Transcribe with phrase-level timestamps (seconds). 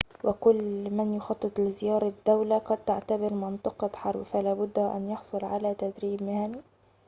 [0.23, 6.61] وكل من يخطط لزيارة دولة قد تعتبر منطقة حرب فلابد وأن يحصل على تدريب مهني